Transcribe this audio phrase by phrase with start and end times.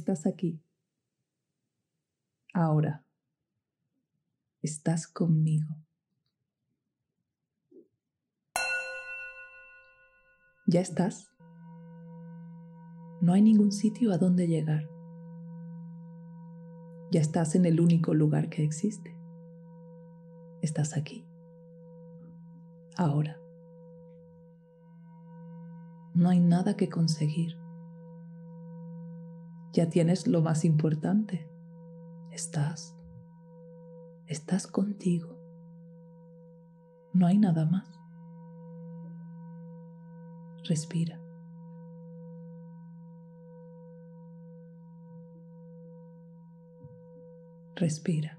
[0.00, 0.58] estás aquí.
[2.54, 3.04] Ahora.
[4.62, 5.68] Estás conmigo.
[10.66, 11.30] Ya estás.
[13.20, 14.88] No hay ningún sitio a donde llegar.
[17.10, 19.14] Ya estás en el único lugar que existe.
[20.62, 21.26] Estás aquí.
[22.96, 23.38] Ahora.
[26.14, 27.56] No hay nada que conseguir.
[29.72, 31.48] Ya tienes lo más importante.
[32.32, 32.96] Estás.
[34.26, 35.36] Estás contigo.
[37.12, 37.88] No hay nada más.
[40.64, 41.20] Respira.
[47.76, 48.38] Respira.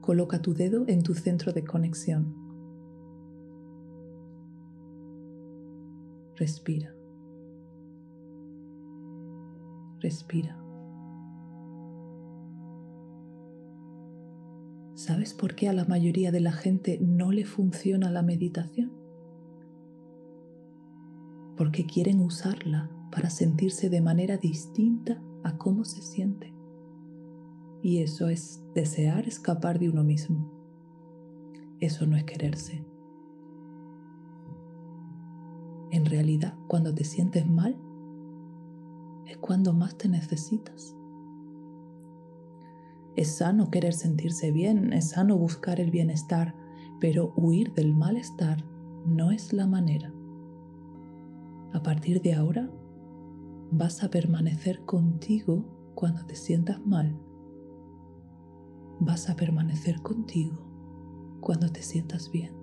[0.00, 2.49] Coloca tu dedo en tu centro de conexión.
[6.40, 6.96] Respira.
[10.00, 10.56] Respira.
[14.94, 18.90] ¿Sabes por qué a la mayoría de la gente no le funciona la meditación?
[21.58, 26.54] Porque quieren usarla para sentirse de manera distinta a cómo se siente.
[27.82, 30.50] Y eso es desear escapar de uno mismo.
[31.80, 32.89] Eso no es quererse.
[35.90, 37.76] En realidad, cuando te sientes mal,
[39.26, 40.94] es cuando más te necesitas.
[43.16, 46.54] Es sano querer sentirse bien, es sano buscar el bienestar,
[47.00, 48.64] pero huir del malestar
[49.04, 50.12] no es la manera.
[51.72, 52.70] A partir de ahora,
[53.72, 57.16] vas a permanecer contigo cuando te sientas mal.
[59.00, 60.56] Vas a permanecer contigo
[61.40, 62.59] cuando te sientas bien.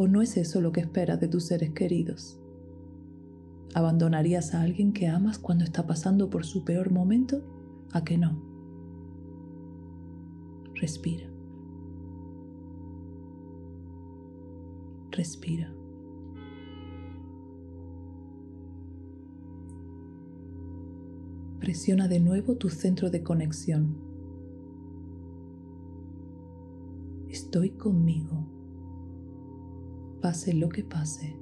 [0.00, 2.40] ¿O no es eso lo que esperas de tus seres queridos?
[3.74, 7.42] ¿Abandonarías a alguien que amas cuando está pasando por su peor momento?
[7.92, 8.42] ¿A que no?
[10.74, 11.28] Respira.
[15.10, 15.70] Respira.
[21.58, 23.98] Presiona de nuevo tu centro de conexión.
[27.28, 28.59] Estoy conmigo.
[30.20, 31.34] Pase lo que pase,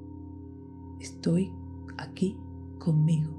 [1.01, 1.53] estoy
[1.97, 2.39] aquí
[2.79, 3.33] conmigo.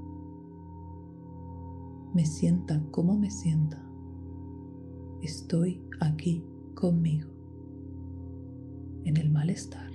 [2.12, 3.82] Me sienta como me sienta.
[5.22, 7.30] Estoy aquí conmigo.
[9.04, 9.90] En el malestar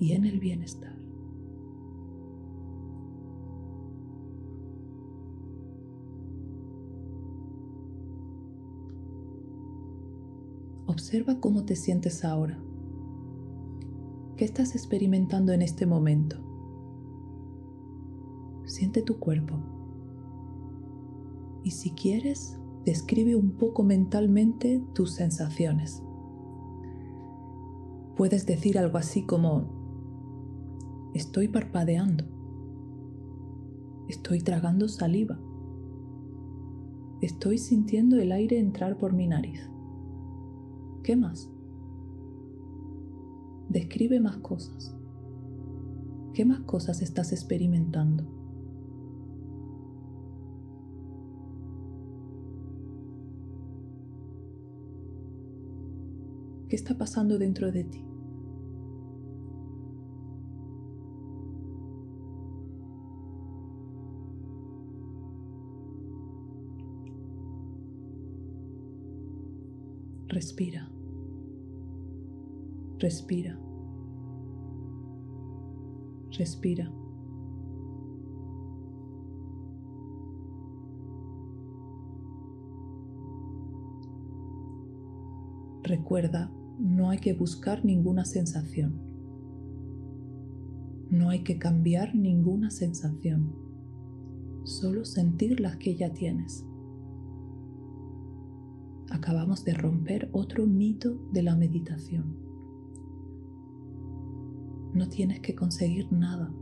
[0.00, 0.96] y en el bienestar.
[10.86, 12.58] Observa cómo te sientes ahora.
[14.38, 16.36] ¿Qué estás experimentando en este momento?
[18.66, 19.56] Siente tu cuerpo.
[21.64, 26.04] Y si quieres, describe un poco mentalmente tus sensaciones.
[28.16, 29.64] Puedes decir algo así como,
[31.14, 32.22] estoy parpadeando,
[34.06, 35.40] estoy tragando saliva,
[37.20, 39.68] estoy sintiendo el aire entrar por mi nariz.
[41.02, 41.50] ¿Qué más?
[43.68, 44.94] Describe más cosas.
[46.32, 48.24] ¿Qué más cosas estás experimentando?
[56.68, 58.04] ¿Qué está pasando dentro de ti?
[70.28, 70.88] Respira.
[72.98, 73.56] Respira.
[76.36, 76.92] Respira.
[85.84, 86.50] Recuerda,
[86.80, 89.00] no hay que buscar ninguna sensación.
[91.08, 93.54] No hay que cambiar ninguna sensación.
[94.64, 96.66] Solo sentir las que ya tienes.
[99.08, 102.47] Acabamos de romper otro mito de la meditación
[104.98, 106.52] no tienes que conseguir nada.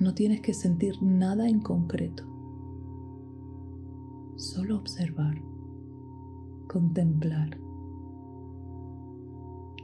[0.00, 2.24] No tienes que sentir nada en concreto.
[4.36, 5.40] Solo observar,
[6.66, 7.60] contemplar,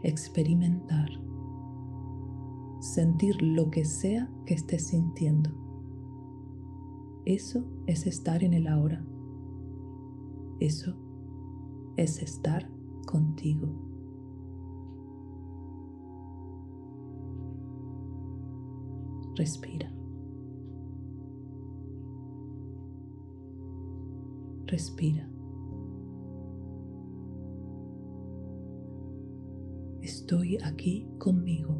[0.03, 1.11] experimentar,
[2.81, 5.51] sentir lo que sea que estés sintiendo.
[7.27, 9.05] Eso es estar en el ahora.
[10.59, 10.97] Eso
[11.97, 12.69] es estar
[13.07, 13.90] contigo.
[19.41, 19.91] Respira.
[24.67, 25.27] Respira.
[30.03, 31.75] Estoy aquí conmigo.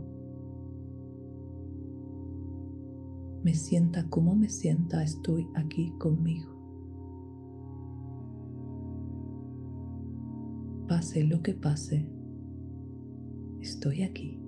[3.45, 6.55] Me sienta como me sienta, estoy aquí conmigo.
[10.89, 12.09] Pase lo que pase,
[13.61, 14.41] estoy aquí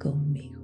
[0.00, 0.61] conmigo.